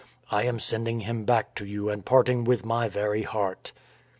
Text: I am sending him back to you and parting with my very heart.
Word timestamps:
I 0.31 0.45
am 0.45 0.57
sending 0.57 1.01
him 1.01 1.25
back 1.25 1.53
to 1.53 1.63
you 1.63 1.91
and 1.91 2.03
parting 2.03 2.43
with 2.43 2.65
my 2.65 2.87
very 2.87 3.21
heart. 3.21 3.71